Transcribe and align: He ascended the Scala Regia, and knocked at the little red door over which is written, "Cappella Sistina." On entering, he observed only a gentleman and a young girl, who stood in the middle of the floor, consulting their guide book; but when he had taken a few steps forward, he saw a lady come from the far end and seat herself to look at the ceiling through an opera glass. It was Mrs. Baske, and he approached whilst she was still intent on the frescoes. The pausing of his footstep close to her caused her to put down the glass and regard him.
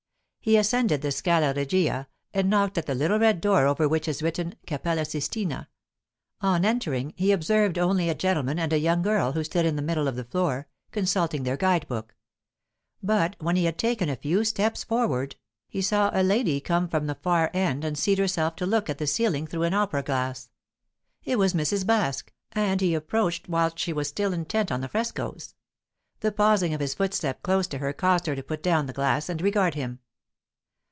He 0.43 0.57
ascended 0.57 1.03
the 1.03 1.11
Scala 1.11 1.53
Regia, 1.53 2.07
and 2.33 2.49
knocked 2.49 2.75
at 2.75 2.87
the 2.87 2.95
little 2.95 3.19
red 3.19 3.41
door 3.41 3.67
over 3.67 3.87
which 3.87 4.07
is 4.07 4.23
written, 4.23 4.55
"Cappella 4.65 5.05
Sistina." 5.05 5.67
On 6.41 6.65
entering, 6.65 7.13
he 7.15 7.31
observed 7.31 7.77
only 7.77 8.09
a 8.09 8.15
gentleman 8.15 8.57
and 8.57 8.73
a 8.73 8.79
young 8.79 9.03
girl, 9.03 9.33
who 9.33 9.43
stood 9.43 9.67
in 9.67 9.75
the 9.75 9.83
middle 9.83 10.07
of 10.07 10.15
the 10.15 10.23
floor, 10.23 10.65
consulting 10.91 11.43
their 11.43 11.57
guide 11.57 11.87
book; 11.87 12.15
but 13.03 13.35
when 13.37 13.55
he 13.55 13.65
had 13.65 13.77
taken 13.77 14.09
a 14.09 14.15
few 14.15 14.43
steps 14.43 14.83
forward, 14.83 15.35
he 15.69 15.79
saw 15.79 16.09
a 16.11 16.23
lady 16.23 16.59
come 16.59 16.87
from 16.89 17.05
the 17.05 17.13
far 17.13 17.51
end 17.53 17.85
and 17.85 17.95
seat 17.95 18.17
herself 18.17 18.55
to 18.55 18.65
look 18.65 18.89
at 18.89 18.97
the 18.97 19.05
ceiling 19.05 19.45
through 19.45 19.61
an 19.61 19.75
opera 19.75 20.01
glass. 20.01 20.49
It 21.23 21.37
was 21.37 21.53
Mrs. 21.53 21.85
Baske, 21.85 22.29
and 22.53 22.81
he 22.81 22.95
approached 22.95 23.47
whilst 23.47 23.77
she 23.77 23.93
was 23.93 24.07
still 24.07 24.33
intent 24.33 24.71
on 24.71 24.81
the 24.81 24.89
frescoes. 24.89 25.53
The 26.21 26.31
pausing 26.31 26.73
of 26.73 26.81
his 26.81 26.95
footstep 26.95 27.43
close 27.43 27.67
to 27.67 27.77
her 27.77 27.93
caused 27.93 28.25
her 28.25 28.35
to 28.35 28.41
put 28.41 28.63
down 28.63 28.87
the 28.87 28.93
glass 28.93 29.29
and 29.29 29.39
regard 29.39 29.75
him. 29.75 29.99